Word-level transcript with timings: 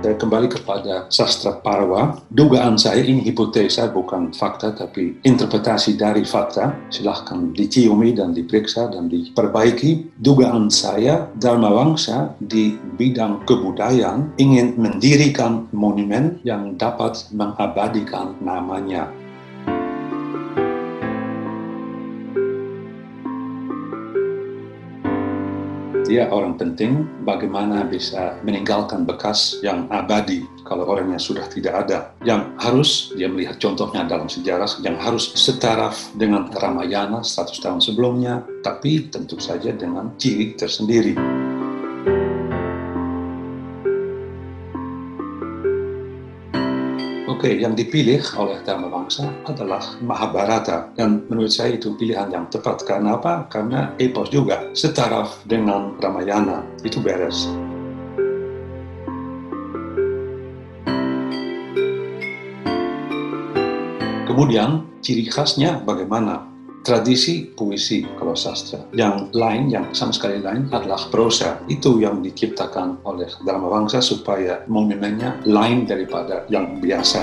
Saya 0.00 0.16
kembali 0.16 0.48
kepada 0.48 1.04
sastra 1.12 1.60
Parwa. 1.60 2.16
Dugaan 2.32 2.80
saya 2.80 3.04
ini 3.04 3.20
hipotesa 3.20 3.92
bukan 3.92 4.32
fakta 4.32 4.72
tapi 4.72 5.20
interpretasi 5.28 6.00
dari 6.00 6.24
fakta. 6.24 6.72
Silahkan 6.88 7.52
diciumi 7.52 8.16
dan 8.16 8.32
diperiksa 8.32 8.88
dan 8.88 9.12
diperbaiki. 9.12 10.16
Dugaan 10.16 10.72
saya 10.72 11.28
Dharma 11.36 11.68
Wangsa 11.68 12.32
di 12.40 12.80
bidang 12.96 13.44
kebudayaan 13.44 14.40
ingin 14.40 14.80
mendirikan 14.80 15.68
monumen 15.68 16.40
yang 16.48 16.80
dapat 16.80 17.20
mengabadikan 17.36 18.40
namanya 18.40 19.12
dia 26.10 26.26
orang 26.26 26.58
penting 26.58 27.06
bagaimana 27.22 27.86
bisa 27.86 28.34
meninggalkan 28.42 29.06
bekas 29.06 29.62
yang 29.62 29.86
abadi 29.94 30.42
kalau 30.66 30.90
orangnya 30.90 31.22
sudah 31.22 31.46
tidak 31.46 31.86
ada. 31.86 32.10
Yang 32.26 32.42
harus 32.58 32.90
dia 33.14 33.30
melihat 33.30 33.62
contohnya 33.62 34.02
dalam 34.02 34.26
sejarah 34.26 34.66
yang 34.82 34.98
harus 34.98 35.30
setaraf 35.38 36.10
dengan 36.18 36.50
Ramayana 36.50 37.22
100 37.22 37.62
tahun 37.62 37.78
sebelumnya, 37.78 38.42
tapi 38.66 39.06
tentu 39.06 39.38
saja 39.38 39.70
dengan 39.70 40.18
ciri 40.18 40.58
tersendiri. 40.58 41.39
Oke, 47.40 47.56
yang 47.56 47.72
dipilih 47.72 48.20
oleh 48.36 48.60
Dharma 48.68 48.92
Bangsa 48.92 49.24
adalah 49.48 49.80
Mahabharata. 50.04 50.92
Dan 50.92 51.24
menurut 51.24 51.48
saya 51.48 51.72
itu 51.72 51.96
pilihan 51.96 52.28
yang 52.28 52.44
tepat. 52.52 52.84
Karena 52.84 53.16
apa? 53.16 53.48
Karena 53.48 53.96
epos 53.96 54.28
juga 54.28 54.68
setaraf 54.76 55.40
dengan 55.48 55.96
Ramayana. 55.96 56.60
Itu 56.84 57.00
beres. 57.00 57.48
Kemudian, 64.28 64.84
ciri 65.00 65.24
khasnya 65.32 65.80
bagaimana? 65.80 66.49
Tradisi 66.90 67.46
puisi 67.46 68.02
kalau 68.18 68.34
sastra. 68.34 68.82
Yang 68.90 69.30
lain, 69.30 69.70
yang 69.70 69.86
sama 69.94 70.10
sekali 70.10 70.42
lain 70.42 70.66
adalah 70.74 71.06
prosa. 71.06 71.62
Itu 71.70 72.02
yang 72.02 72.18
diciptakan 72.18 73.06
oleh 73.06 73.30
Dharma 73.46 73.70
Bangsa 73.70 74.02
supaya 74.02 74.66
monumennya 74.66 75.38
lain 75.46 75.86
daripada 75.86 76.50
yang 76.50 76.82
biasa. 76.82 77.22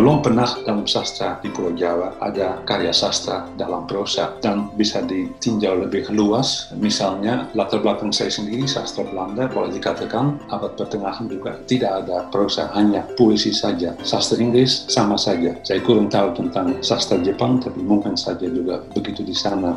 Belum 0.00 0.24
pernah 0.24 0.48
dalam 0.64 0.88
sastra 0.88 1.36
di 1.44 1.52
Pulau 1.52 1.76
Jawa 1.76 2.16
ada 2.24 2.64
karya 2.64 2.88
sastra 2.88 3.44
dalam 3.60 3.84
prosa 3.84 4.32
dan 4.40 4.72
bisa 4.72 5.04
ditinjau 5.04 5.76
lebih 5.76 6.08
luas. 6.16 6.72
Misalnya 6.72 7.52
latar 7.52 7.84
belakang 7.84 8.08
saya 8.08 8.32
sendiri 8.32 8.64
sastra 8.64 9.04
Belanda 9.04 9.44
boleh 9.52 9.76
dikatakan 9.76 10.40
abad 10.48 10.72
pertengahan 10.72 11.28
juga 11.28 11.60
tidak 11.68 12.00
ada 12.00 12.24
prosa 12.32 12.72
hanya 12.72 13.04
puisi 13.12 13.52
saja. 13.52 13.92
Sastra 14.00 14.40
Inggris 14.40 14.88
sama 14.88 15.20
saja. 15.20 15.52
Saya 15.68 15.84
kurang 15.84 16.08
tahu 16.08 16.32
tentang 16.32 16.80
sastra 16.80 17.20
Jepang 17.20 17.60
tapi 17.60 17.84
mungkin 17.84 18.16
saja 18.16 18.48
juga 18.48 18.80
begitu 18.96 19.20
di 19.20 19.36
sana. 19.36 19.76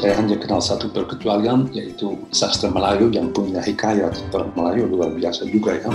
Saya 0.00 0.16
hanya 0.16 0.40
kenal 0.40 0.64
satu 0.64 0.88
perkecualian 0.88 1.68
yaitu 1.76 2.16
sastra 2.32 2.72
Melayu 2.72 3.12
yang 3.12 3.28
punya 3.36 3.60
hikayat 3.60 4.16
orang 4.32 4.48
Melayu 4.56 4.88
luar 4.88 5.12
biasa 5.12 5.44
juga 5.52 5.76
ya. 5.76 5.92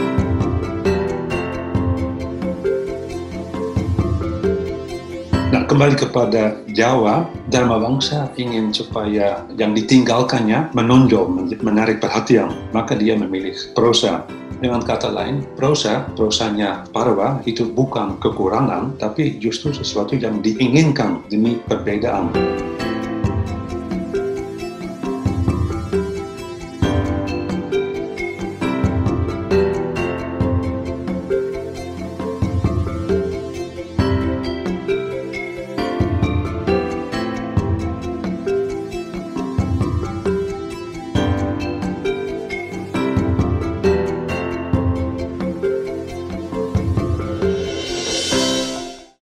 Nah, 5.50 5.66
kembali 5.66 5.98
kepada 5.98 6.54
Jawa, 6.70 7.26
Dharma 7.50 7.82
Bangsa 7.82 8.30
ingin 8.38 8.70
supaya 8.70 9.42
yang 9.58 9.74
ditinggalkannya 9.74 10.70
menonjol, 10.78 11.26
menarik 11.66 11.98
perhatian. 11.98 12.54
Maka 12.78 12.94
dia 12.94 13.18
memilih 13.18 13.58
prosa. 13.74 14.22
Dengan 14.62 14.86
kata 14.86 15.10
lain, 15.10 15.42
prosa, 15.58 16.06
prosanya 16.14 16.86
Parwa 16.94 17.42
itu 17.50 17.68
bukan 17.74 18.22
kekurangan, 18.22 19.02
tapi 19.02 19.42
justru 19.42 19.74
sesuatu 19.74 20.14
yang 20.14 20.46
diinginkan 20.46 21.26
demi 21.28 21.58
perbedaan. 21.66 22.30